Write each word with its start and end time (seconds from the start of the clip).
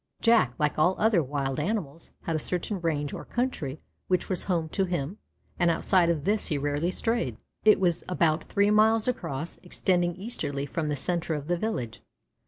Jack, 0.19 0.55
like 0.57 0.79
all 0.79 0.95
other 0.97 1.21
wild 1.21 1.59
animals, 1.59 2.09
had 2.23 2.35
a 2.35 2.39
certain 2.39 2.81
range 2.81 3.13
or 3.13 3.23
country 3.23 3.79
which 4.07 4.29
was 4.29 4.45
home 4.45 4.67
to 4.69 4.85
him, 4.85 5.19
and 5.59 5.69
outside 5.69 6.09
of 6.09 6.23
this 6.25 6.47
he 6.47 6.57
rarely 6.57 6.89
strayed. 6.89 7.37
It 7.63 7.79
was 7.79 8.03
about 8.09 8.45
three 8.45 8.71
miles 8.71 9.07
across, 9.07 9.59
extending 9.61 10.15
easterly 10.15 10.65
from 10.65 10.89
the 10.89 10.95
centre 10.95 11.35
of 11.35 11.45
the 11.47 11.55
village. 11.55 12.01